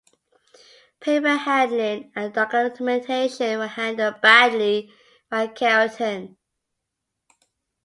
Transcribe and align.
Paper 0.99 1.35
handling 1.37 2.11
and 2.15 2.33
documentation 2.33 3.59
were 3.59 3.67
handled 3.67 4.19
badly 4.19 4.91
by 5.29 5.45
Carrington. 5.45 6.37